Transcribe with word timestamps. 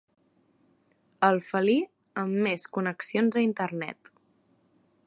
El 1.27 1.37
felí 1.49 1.75
amb 2.23 2.41
més 2.49 2.67
connexions 2.79 3.39
a 3.43 3.47
internet. 3.51 4.15